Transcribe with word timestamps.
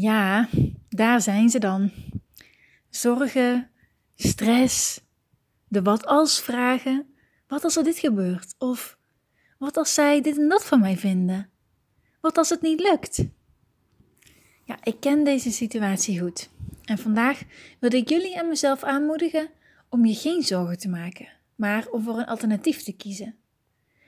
Ja, 0.00 0.48
daar 0.88 1.20
zijn 1.20 1.50
ze 1.50 1.58
dan. 1.58 1.90
Zorgen, 2.90 3.70
stress, 4.14 5.00
de 5.68 5.82
wat 5.82 6.06
als 6.06 6.40
vragen. 6.40 7.14
Wat 7.46 7.64
als 7.64 7.76
er 7.76 7.84
dit 7.84 7.98
gebeurt? 7.98 8.54
Of 8.58 8.98
wat 9.58 9.76
als 9.76 9.94
zij 9.94 10.20
dit 10.20 10.38
en 10.38 10.48
dat 10.48 10.64
van 10.64 10.80
mij 10.80 10.96
vinden? 10.96 11.50
Wat 12.20 12.38
als 12.38 12.48
het 12.48 12.62
niet 12.62 12.80
lukt? 12.80 13.24
Ja, 14.64 14.78
ik 14.82 15.00
ken 15.00 15.24
deze 15.24 15.50
situatie 15.50 16.20
goed. 16.20 16.50
En 16.84 16.98
vandaag 16.98 17.42
wil 17.78 17.94
ik 17.94 18.08
jullie 18.08 18.36
en 18.36 18.48
mezelf 18.48 18.82
aanmoedigen 18.82 19.50
om 19.88 20.04
je 20.04 20.14
geen 20.14 20.42
zorgen 20.42 20.78
te 20.78 20.88
maken, 20.88 21.28
maar 21.54 21.88
om 21.88 22.02
voor 22.02 22.18
een 22.18 22.26
alternatief 22.26 22.82
te 22.82 22.92
kiezen. 22.92 23.36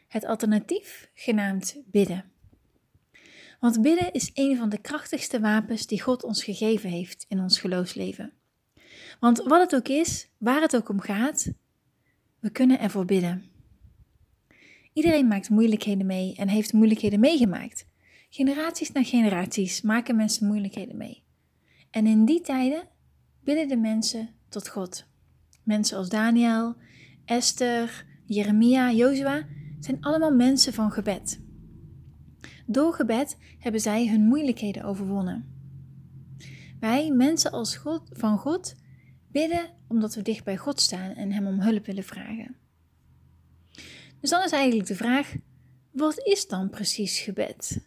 Het 0.08 0.24
alternatief 0.24 1.10
genaamd 1.14 1.76
bidden. 1.84 2.30
Want 3.60 3.82
bidden 3.82 4.12
is 4.12 4.30
een 4.34 4.56
van 4.56 4.68
de 4.68 4.80
krachtigste 4.80 5.40
wapens 5.40 5.86
die 5.86 6.02
God 6.02 6.22
ons 6.22 6.44
gegeven 6.44 6.90
heeft 6.90 7.24
in 7.28 7.40
ons 7.40 7.58
geloofsleven. 7.60 8.32
Want 9.20 9.38
wat 9.38 9.60
het 9.60 9.74
ook 9.74 9.88
is, 9.88 10.28
waar 10.38 10.60
het 10.60 10.76
ook 10.76 10.88
om 10.88 11.00
gaat, 11.00 11.52
we 12.38 12.50
kunnen 12.50 12.80
ervoor 12.80 13.04
bidden. 13.04 13.44
Iedereen 14.92 15.28
maakt 15.28 15.50
moeilijkheden 15.50 16.06
mee 16.06 16.34
en 16.36 16.48
heeft 16.48 16.72
moeilijkheden 16.72 17.20
meegemaakt. 17.20 17.86
Generaties 18.28 18.92
na 18.92 19.04
generaties 19.04 19.80
maken 19.80 20.16
mensen 20.16 20.46
moeilijkheden 20.46 20.96
mee. 20.96 21.22
En 21.90 22.06
in 22.06 22.24
die 22.24 22.40
tijden 22.40 22.88
bidden 23.44 23.68
de 23.68 23.76
mensen 23.76 24.28
tot 24.48 24.68
God. 24.68 25.06
Mensen 25.62 25.96
als 25.96 26.08
Daniel, 26.08 26.76
Esther, 27.24 28.06
Jeremia, 28.24 28.92
Jozua 28.92 29.46
zijn 29.80 30.00
allemaal 30.00 30.34
mensen 30.34 30.72
van 30.72 30.90
gebed. 30.90 31.40
Door 32.72 32.94
gebed 32.94 33.36
hebben 33.58 33.80
zij 33.80 34.08
hun 34.08 34.20
moeilijkheden 34.20 34.84
overwonnen. 34.84 35.54
Wij, 36.80 37.10
mensen 37.10 37.50
als 37.50 37.76
God, 37.76 38.02
van 38.12 38.38
God, 38.38 38.74
bidden 39.28 39.70
omdat 39.88 40.14
we 40.14 40.22
dicht 40.22 40.44
bij 40.44 40.56
God 40.56 40.80
staan 40.80 41.14
en 41.14 41.32
Hem 41.32 41.46
om 41.46 41.60
hulp 41.60 41.86
willen 41.86 42.04
vragen. 42.04 42.56
Dus 44.20 44.30
dan 44.30 44.44
is 44.44 44.52
eigenlijk 44.52 44.88
de 44.88 44.94
vraag: 44.94 45.34
wat 45.90 46.18
is 46.18 46.48
dan 46.48 46.70
precies 46.70 47.18
gebed? 47.18 47.80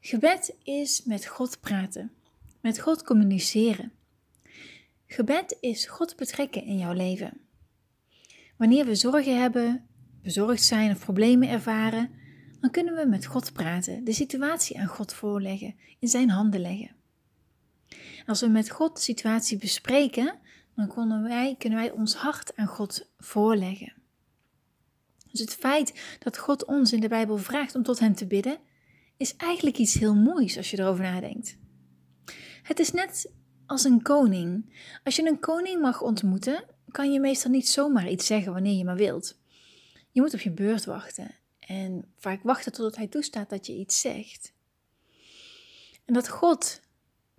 Gebed 0.00 0.54
is 0.62 1.04
met 1.04 1.26
God 1.26 1.60
praten, 1.60 2.12
met 2.60 2.80
God 2.80 3.02
communiceren. 3.02 3.92
Gebed 5.06 5.56
is 5.60 5.86
God 5.86 6.16
betrekken 6.16 6.64
in 6.64 6.78
jouw 6.78 6.92
leven. 6.92 7.40
Wanneer 8.56 8.86
we 8.86 8.94
zorgen 8.94 9.40
hebben, 9.40 9.86
bezorgd 10.22 10.62
zijn 10.62 10.90
of 10.90 11.04
problemen 11.04 11.48
ervaren, 11.48 12.20
dan 12.62 12.70
kunnen 12.70 12.94
we 12.94 13.06
met 13.06 13.26
God 13.26 13.52
praten, 13.52 14.04
de 14.04 14.12
situatie 14.12 14.78
aan 14.78 14.86
God 14.86 15.12
voorleggen, 15.12 15.74
in 15.98 16.08
zijn 16.08 16.30
handen 16.30 16.60
leggen. 16.60 16.90
Als 18.26 18.40
we 18.40 18.46
met 18.46 18.70
God 18.70 18.96
de 18.96 19.02
situatie 19.02 19.58
bespreken, 19.58 20.38
dan 20.74 20.88
kunnen 20.88 21.22
wij, 21.22 21.54
kunnen 21.58 21.78
wij 21.78 21.90
ons 21.90 22.14
hart 22.14 22.56
aan 22.56 22.66
God 22.66 23.10
voorleggen. 23.18 23.92
Dus 25.30 25.40
het 25.40 25.54
feit 25.54 26.16
dat 26.18 26.38
God 26.38 26.64
ons 26.64 26.92
in 26.92 27.00
de 27.00 27.08
Bijbel 27.08 27.38
vraagt 27.38 27.74
om 27.74 27.82
tot 27.82 27.98
Hem 27.98 28.14
te 28.14 28.26
bidden, 28.26 28.58
is 29.16 29.36
eigenlijk 29.36 29.78
iets 29.78 29.94
heel 29.94 30.14
moois 30.14 30.56
als 30.56 30.70
je 30.70 30.78
erover 30.78 31.04
nadenkt. 31.04 31.58
Het 32.62 32.78
is 32.78 32.92
net 32.92 33.32
als 33.66 33.84
een 33.84 34.02
koning. 34.02 34.74
Als 35.04 35.16
je 35.16 35.26
een 35.28 35.40
koning 35.40 35.80
mag 35.80 36.02
ontmoeten, 36.02 36.64
kan 36.90 37.12
je 37.12 37.20
meestal 37.20 37.50
niet 37.50 37.68
zomaar 37.68 38.10
iets 38.10 38.26
zeggen 38.26 38.52
wanneer 38.52 38.76
je 38.76 38.84
maar 38.84 38.96
wilt. 38.96 39.40
Je 40.10 40.20
moet 40.20 40.34
op 40.34 40.40
je 40.40 40.50
beurt 40.50 40.84
wachten 40.84 41.40
en 41.66 42.12
vaak 42.16 42.42
wachten 42.42 42.72
totdat 42.72 42.96
Hij 42.96 43.06
toestaat 43.06 43.50
dat 43.50 43.66
je 43.66 43.72
iets 43.72 44.00
zegt. 44.00 44.52
En 46.04 46.14
dat 46.14 46.28
God 46.28 46.80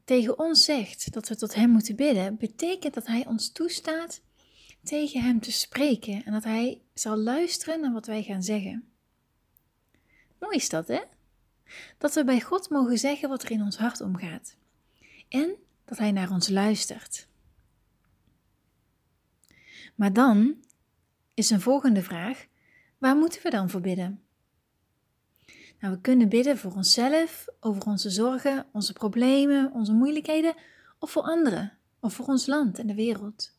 tegen 0.04 0.40
ons 0.40 0.64
zegt 0.64 1.14
dat 1.14 1.28
we 1.28 1.36
tot 1.36 1.56
Hem 1.56 1.70
moeten 1.70 1.96
bidden, 1.96 2.38
betekent 2.38 2.94
dat 2.94 3.08
Hij 3.08 3.26
ons 3.26 3.52
toestaat 3.52 4.22
tegen 4.84 5.22
Hem 5.22 5.40
te 5.40 5.52
spreken 5.52 6.24
en 6.26 6.32
dat 6.32 6.44
Hij 6.44 6.82
zal 6.94 7.18
luisteren 7.18 7.82
naar 7.82 7.94
wat 7.94 8.06
wij 8.06 8.24
gaan 8.24 8.44
zeggen. 8.44 8.88
Mooi 10.40 10.56
is 10.56 10.70
dat, 10.70 10.88
hè? 10.88 11.02
Dat 11.98 12.14
we 12.14 12.24
bij 12.24 12.42
God 12.42 12.70
mogen 12.70 12.98
zeggen 12.98 13.30
wat 13.30 13.44
er 13.44 13.52
in 13.52 13.62
ons 13.62 13.78
hart 13.78 14.02
omgaat. 14.02 14.56
En 15.30 15.56
dat 15.86 15.98
Hij 15.98 16.12
naar 16.12 16.32
ons 16.32 16.50
luistert. 16.50 17.28
Maar 19.96 20.14
dan 20.14 20.56
is 21.34 21.50
een 21.50 21.62
volgende 21.62 22.04
vraag: 22.04 22.48
waar 23.04 23.16
moeten 23.16 23.42
we 23.44 23.50
dan 23.50 23.70
voor 23.70 23.82
bidden? 23.82 24.22
Nou, 25.80 25.94
we 25.94 26.02
kunnen 26.02 26.30
bidden 26.30 26.58
voor 26.58 26.72
onszelf, 26.72 27.48
over 27.60 27.86
onze 27.86 28.10
zorgen, 28.10 28.66
onze 28.72 28.94
problemen, 28.94 29.72
onze 29.72 29.94
moeilijkheden, 29.94 30.56
of 31.00 31.12
voor 31.12 31.22
anderen, 31.22 31.78
of 32.00 32.14
voor 32.14 32.26
ons 32.26 32.46
land 32.46 32.80
en 32.80 32.88
de 32.88 32.96
wereld. 32.96 33.56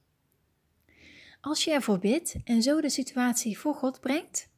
Als 1.40 1.64
je 1.64 1.70
ervoor 1.70 1.98
bidt 1.98 2.36
en 2.44 2.62
zo 2.62 2.80
de 2.80 2.90
situatie 2.90 3.58
voor 3.58 3.74
God 3.74 4.00
brengt, 4.00 4.48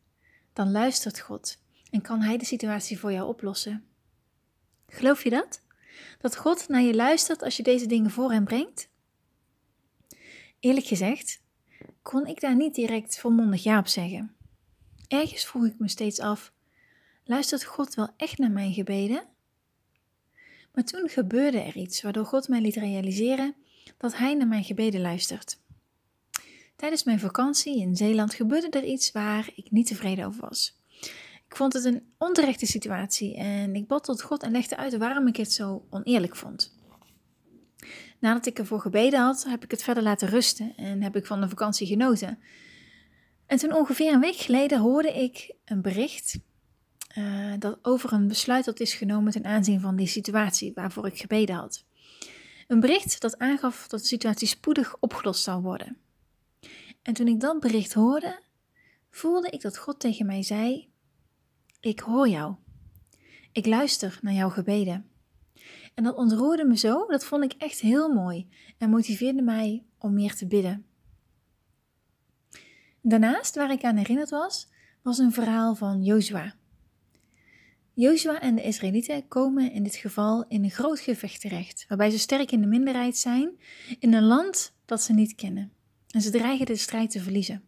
dan 0.53 0.71
luistert 0.71 1.21
God 1.21 1.59
en 1.91 2.01
kan 2.01 2.21
Hij 2.21 2.37
de 2.37 2.45
situatie 2.45 2.99
voor 2.99 3.13
jou 3.13 3.29
oplossen. 3.29 3.85
Geloof 4.89 5.25
je 5.25 5.31
dat? 5.31 5.63
Dat 6.19 6.37
God 6.37 6.69
naar 6.69 6.83
je 6.83 6.95
luistert 6.95 7.43
als 7.43 7.57
je 7.57 7.63
deze 7.63 7.87
dingen 7.87 8.11
voor 8.11 8.33
Hem 8.33 8.45
brengt? 8.45 8.89
Eerlijk 10.61 10.87
gezegd, 10.87 11.43
kon 12.03 12.27
ik 12.27 12.41
daar 12.41 12.57
niet 12.57 12.75
direct 12.75 13.19
volmondig 13.19 13.63
ja 13.63 13.79
op 13.79 13.87
zeggen. 13.87 14.36
Ergens 15.09 15.45
vroeg 15.45 15.67
ik 15.67 15.79
me 15.79 15.89
steeds 15.89 16.21
af: 16.21 16.53
luistert 17.25 17.65
God 17.65 17.95
wel 17.95 18.09
echt 18.17 18.39
naar 18.39 18.51
mijn 18.51 18.73
gebeden? 18.73 19.25
Maar 20.73 20.85
toen 20.85 21.09
gebeurde 21.09 21.61
er 21.61 21.77
iets 21.77 22.03
waardoor 22.03 22.25
God 22.25 22.49
mij 22.49 22.61
liet 22.61 22.77
realiseren 22.77 23.55
dat 23.97 24.17
Hij 24.17 24.35
naar 24.35 24.49
mijn 24.49 24.65
gebeden 24.65 25.01
luistert. 25.01 25.59
Tijdens 26.77 27.05
mijn 27.05 27.21
vakantie 27.21 27.81
in 27.81 27.97
Zeeland 27.97 28.35
gebeurde 28.35 28.79
er 28.79 28.85
iets 28.85 29.13
waar 29.13 29.51
ik 29.55 29.71
niet 29.71 29.87
tevreden 29.87 30.27
over 30.27 30.41
was. 30.41 30.81
Ik 31.49 31.57
vond 31.57 31.73
het 31.73 31.85
een 31.85 32.03
onterechte 32.19 32.67
situatie 32.67 33.37
en 33.37 33.75
ik 33.75 33.87
bad 33.87 34.05
tot 34.05 34.23
God 34.23 34.43
en 34.43 34.51
legde 34.51 34.77
uit 34.77 34.97
waarom 34.97 35.27
ik 35.27 35.37
het 35.37 35.53
zo 35.53 35.87
oneerlijk 35.91 36.37
vond. 36.37 36.75
Nadat 38.19 38.47
ik 38.47 38.59
ervoor 38.59 38.81
gebeden 38.81 39.21
had, 39.21 39.45
heb 39.45 39.65
ik 39.65 39.71
het 39.71 39.83
verder 39.83 40.03
laten 40.03 40.29
rusten 40.29 40.77
en 40.77 41.03
heb 41.03 41.17
ik 41.17 41.27
van 41.27 41.41
de 41.41 41.49
vakantie 41.49 41.87
genoten. 41.87 42.39
En 43.47 43.59
toen 43.59 43.73
ongeveer 43.73 44.13
een 44.13 44.21
week 44.21 44.37
geleden 44.37 44.81
hoorde 44.81 45.13
ik 45.23 45.55
een 45.65 45.83
bericht 45.83 46.39
uh, 47.19 47.53
dat 47.59 47.79
over 47.83 48.13
een 48.13 48.29
besluit 48.29 48.65
dat 48.65 48.81
is 48.81 48.95
genomen 48.95 49.33
ten 49.33 49.45
aanzien 49.45 49.81
van 49.81 49.97
die 49.97 50.07
situatie 50.07 50.73
waarvoor 50.75 51.07
ik 51.07 51.19
gebeden 51.19 51.55
had. 51.55 51.85
Een 52.67 52.81
bericht 52.81 53.21
dat 53.21 53.39
aangaf 53.39 53.89
dat 53.89 54.01
de 54.01 54.07
situatie 54.07 54.49
spoedig 54.49 54.97
opgelost 55.01 55.43
zou 55.43 55.63
worden. 55.63 55.97
En 57.03 57.15
toen 57.15 57.29
ik 57.29 57.41
dat 57.41 57.61
bericht 57.61 57.93
hoorde, 57.93 58.41
voelde 59.11 59.51
ik 59.51 59.61
dat 59.61 59.79
God 59.79 60.01
tegen 60.01 60.27
mij 60.27 60.43
zei: 60.43 60.89
Ik 61.81 62.01
hoor 62.01 62.29
jou. 62.29 62.55
Ik 63.53 63.67
luister 63.67 64.19
naar 64.23 64.35
jouw 64.35 64.51
gebeden. 64.51 65.11
En 65.95 66.05
dat 66.05 66.17
ontroerde 66.17 66.65
me 66.65 66.77
zo, 66.77 67.07
dat 67.07 67.25
vond 67.25 67.45
ik 67.45 67.53
echt 67.53 67.81
heel 67.81 68.13
mooi 68.13 68.49
en 68.79 68.91
motiveerde 68.91 69.43
mij 69.43 69.85
om 69.99 70.15
meer 70.15 70.35
te 70.35 70.47
bidden. 70.47 70.86
Daarnaast, 73.09 73.55
waar 73.55 73.71
ik 73.71 73.85
aan 73.85 73.97
herinnerd 73.97 74.31
was, 74.31 74.69
was 75.03 75.19
een 75.19 75.33
verhaal 75.33 75.75
van 75.75 76.03
Jozua. 76.03 76.55
Jozua 77.93 78.41
en 78.41 78.55
de 78.55 78.63
Israëlieten 78.63 79.29
komen 79.29 79.73
in 79.73 79.83
dit 79.83 79.97
geval 79.97 80.45
in 80.49 80.65
een 80.65 80.71
groot 80.71 81.01
gevecht 81.01 81.41
terecht, 81.41 81.85
waarbij 81.89 82.11
ze 82.11 82.19
sterk 82.19 82.53
in 82.53 82.61
de 82.61 82.67
minderheid 82.67 83.17
zijn 83.17 83.59
in 83.99 84.15
een 84.15 84.25
land 84.25 84.73
dat 84.85 85.03
ze 85.03 85.13
niet 85.13 85.35
kennen. 85.35 85.73
En 86.11 86.21
ze 86.21 86.31
dreigen 86.31 86.67
de 86.67 86.77
strijd 86.77 87.11
te 87.11 87.21
verliezen. 87.21 87.63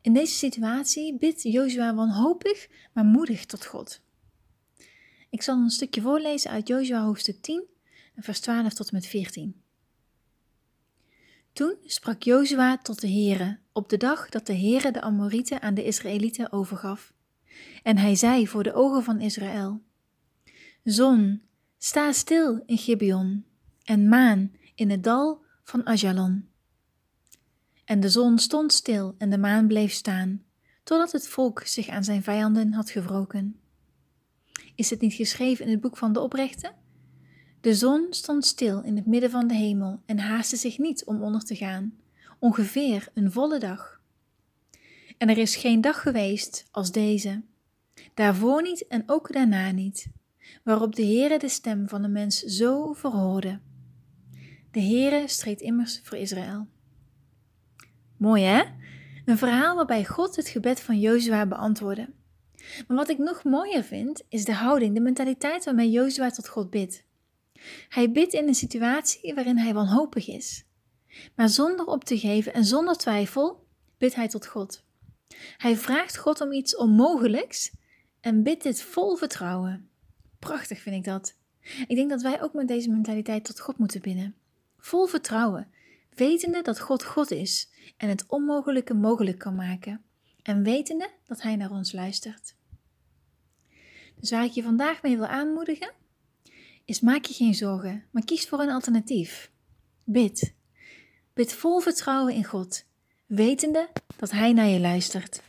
In 0.00 0.12
deze 0.12 0.34
situatie 0.34 1.18
bidt 1.18 1.42
Jozua 1.42 1.94
wanhopig, 1.94 2.68
maar 2.92 3.04
moedig 3.04 3.46
tot 3.46 3.66
God. 3.66 4.02
Ik 5.30 5.42
zal 5.42 5.56
een 5.56 5.70
stukje 5.70 6.00
voorlezen 6.00 6.50
uit 6.50 6.68
Jozua 6.68 7.04
hoofdstuk 7.04 7.42
10, 7.42 7.64
vers 8.16 8.40
12 8.40 8.72
tot 8.74 8.88
en 8.88 8.94
met 8.94 9.06
14. 9.06 9.63
Toen 11.54 11.76
sprak 11.84 12.22
Jozua 12.22 12.78
tot 12.78 13.00
de 13.00 13.08
Heere 13.08 13.58
op 13.72 13.88
de 13.88 13.96
dag 13.96 14.28
dat 14.28 14.46
de 14.46 14.56
Heere 14.56 14.90
de 14.90 15.00
Amorieten 15.00 15.62
aan 15.62 15.74
de 15.74 15.84
Israëlieten 15.84 16.52
overgaf. 16.52 17.12
En 17.82 17.98
hij 17.98 18.14
zei 18.14 18.48
voor 18.48 18.62
de 18.62 18.72
ogen 18.72 19.02
van 19.02 19.20
Israël: 19.20 19.82
Zon, 20.84 21.42
sta 21.78 22.12
stil 22.12 22.62
in 22.66 22.78
Gibeon, 22.78 23.44
en 23.84 24.08
maan 24.08 24.52
in 24.74 24.90
het 24.90 25.04
dal 25.04 25.44
van 25.62 25.86
Ajalon. 25.86 26.48
En 27.84 28.00
de 28.00 28.08
zon 28.08 28.38
stond 28.38 28.72
stil 28.72 29.14
en 29.18 29.30
de 29.30 29.38
maan 29.38 29.66
bleef 29.66 29.92
staan, 29.92 30.44
totdat 30.84 31.12
het 31.12 31.28
volk 31.28 31.62
zich 31.66 31.88
aan 31.88 32.04
zijn 32.04 32.22
vijanden 32.22 32.72
had 32.72 32.90
gewroken. 32.90 33.60
Is 34.74 34.90
het 34.90 35.00
niet 35.00 35.14
geschreven 35.14 35.64
in 35.64 35.70
het 35.70 35.80
boek 35.80 35.96
van 35.96 36.12
de 36.12 36.20
oprechten? 36.20 36.74
De 37.64 37.74
zon 37.74 38.06
stond 38.10 38.46
stil 38.46 38.82
in 38.82 38.96
het 38.96 39.06
midden 39.06 39.30
van 39.30 39.46
de 39.46 39.54
hemel 39.54 40.00
en 40.06 40.18
haastte 40.18 40.56
zich 40.56 40.78
niet 40.78 41.04
om 41.04 41.22
onder 41.22 41.44
te 41.44 41.56
gaan, 41.56 41.98
ongeveer 42.38 43.08
een 43.14 43.32
volle 43.32 43.58
dag. 43.58 44.00
En 45.18 45.28
er 45.28 45.38
is 45.38 45.56
geen 45.56 45.80
dag 45.80 46.02
geweest 46.02 46.66
als 46.70 46.92
deze, 46.92 47.42
daarvoor 48.14 48.62
niet 48.62 48.86
en 48.86 49.02
ook 49.06 49.32
daarna 49.32 49.70
niet, 49.70 50.06
waarop 50.62 50.94
de 50.94 51.04
Heere 51.04 51.38
de 51.38 51.48
stem 51.48 51.88
van 51.88 52.02
de 52.02 52.08
mens 52.08 52.38
zo 52.38 52.92
verhoorde. 52.92 53.58
De 54.70 54.80
Heere 54.80 55.28
streed 55.28 55.60
immers 55.60 56.00
voor 56.02 56.18
Israël. 56.18 56.66
Mooi 58.16 58.42
hè? 58.42 58.62
Een 59.24 59.38
verhaal 59.38 59.76
waarbij 59.76 60.04
God 60.04 60.36
het 60.36 60.48
gebed 60.48 60.80
van 60.80 61.00
Jozua 61.00 61.46
beantwoordde. 61.46 62.08
Maar 62.86 62.96
wat 62.96 63.08
ik 63.08 63.18
nog 63.18 63.44
mooier 63.44 63.84
vind, 63.84 64.22
is 64.28 64.44
de 64.44 64.54
houding, 64.54 64.94
de 64.94 65.00
mentaliteit 65.00 65.64
waarmee 65.64 65.90
Jozua 65.90 66.30
tot 66.30 66.48
God 66.48 66.70
bidt. 66.70 67.04
Hij 67.88 68.10
bidt 68.10 68.32
in 68.32 68.48
een 68.48 68.54
situatie 68.54 69.34
waarin 69.34 69.58
hij 69.58 69.74
wanhopig 69.74 70.28
is. 70.28 70.64
Maar 71.34 71.48
zonder 71.48 71.86
op 71.86 72.04
te 72.04 72.18
geven 72.18 72.54
en 72.54 72.64
zonder 72.64 72.96
twijfel 72.96 73.66
bidt 73.98 74.14
hij 74.14 74.28
tot 74.28 74.46
God. 74.46 74.84
Hij 75.56 75.76
vraagt 75.76 76.16
God 76.16 76.40
om 76.40 76.52
iets 76.52 76.76
onmogelijks 76.76 77.72
en 78.20 78.42
bidt 78.42 78.62
dit 78.62 78.82
vol 78.82 79.16
vertrouwen. 79.16 79.88
Prachtig 80.38 80.80
vind 80.80 80.96
ik 80.96 81.04
dat. 81.04 81.36
Ik 81.86 81.96
denk 81.96 82.10
dat 82.10 82.22
wij 82.22 82.42
ook 82.42 82.52
met 82.52 82.68
deze 82.68 82.90
mentaliteit 82.90 83.44
tot 83.44 83.60
God 83.60 83.78
moeten 83.78 84.00
bidden. 84.00 84.34
Vol 84.78 85.06
vertrouwen, 85.06 85.68
wetende 86.14 86.62
dat 86.62 86.80
God 86.80 87.04
God 87.04 87.30
is 87.30 87.70
en 87.96 88.08
het 88.08 88.24
onmogelijke 88.26 88.94
mogelijk 88.94 89.38
kan 89.38 89.54
maken. 89.54 90.04
En 90.42 90.62
wetende 90.62 91.10
dat 91.26 91.42
Hij 91.42 91.56
naar 91.56 91.70
ons 91.70 91.92
luistert. 91.92 92.54
Dus 94.20 94.30
waar 94.30 94.44
ik 94.44 94.52
je 94.52 94.62
vandaag 94.62 95.02
mee 95.02 95.16
wil 95.16 95.26
aanmoedigen, 95.26 95.92
is 96.84 97.00
maak 97.00 97.24
je 97.24 97.34
geen 97.34 97.54
zorgen, 97.54 98.04
maar 98.10 98.24
kies 98.24 98.48
voor 98.48 98.60
een 98.60 98.70
alternatief. 98.70 99.50
Bid. 100.04 100.54
Bid 101.34 101.52
vol 101.52 101.80
vertrouwen 101.80 102.34
in 102.34 102.44
God, 102.44 102.84
wetende 103.26 103.88
dat 104.16 104.30
Hij 104.30 104.52
naar 104.52 104.68
je 104.68 104.80
luistert. 104.80 105.42